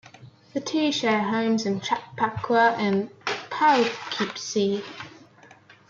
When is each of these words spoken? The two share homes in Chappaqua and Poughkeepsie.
The 0.55 0.59
two 0.59 0.91
share 0.91 1.21
homes 1.21 1.67
in 1.67 1.79
Chappaqua 1.79 2.73
and 2.79 3.11
Poughkeepsie. 3.51 4.83